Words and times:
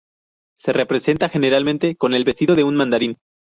Se 0.57 0.73
representa 0.73 1.29
generalmente 1.29 1.95
con 1.95 2.15
el 2.15 2.23
vestido 2.23 2.55
de 2.55 2.63
un 2.63 2.73
mandarín. 2.75 3.17